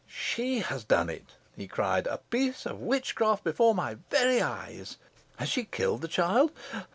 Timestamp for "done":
0.83-1.11